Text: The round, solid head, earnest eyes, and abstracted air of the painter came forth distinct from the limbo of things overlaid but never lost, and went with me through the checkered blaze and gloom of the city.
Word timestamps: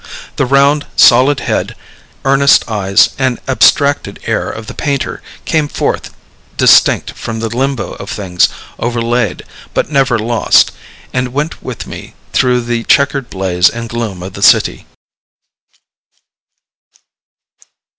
The 0.35 0.47
round, 0.47 0.87
solid 0.95 1.41
head, 1.41 1.75
earnest 2.25 2.67
eyes, 2.67 3.09
and 3.19 3.39
abstracted 3.47 4.17
air 4.25 4.49
of 4.49 4.65
the 4.65 4.73
painter 4.73 5.21
came 5.45 5.67
forth 5.67 6.11
distinct 6.57 7.11
from 7.11 7.39
the 7.39 7.55
limbo 7.55 7.91
of 7.93 8.09
things 8.09 8.49
overlaid 8.79 9.43
but 9.75 9.91
never 9.91 10.17
lost, 10.17 10.71
and 11.13 11.31
went 11.33 11.61
with 11.61 11.85
me 11.85 12.15
through 12.33 12.61
the 12.61 12.83
checkered 12.85 13.29
blaze 13.29 13.69
and 13.69 13.89
gloom 13.89 14.23
of 14.23 14.33
the 14.33 14.41
city. 14.41 14.87